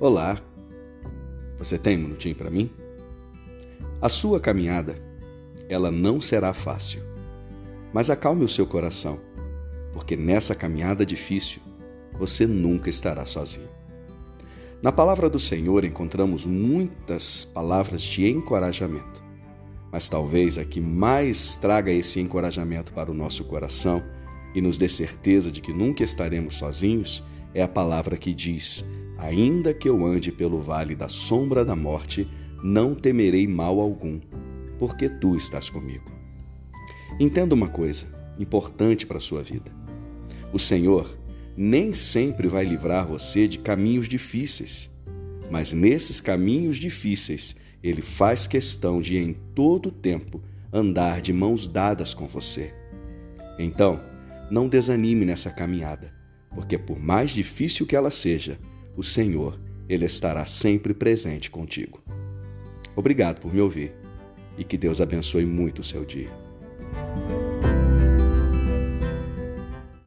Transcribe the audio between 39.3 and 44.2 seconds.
vida. O Senhor nem sempre vai livrar você de caminhos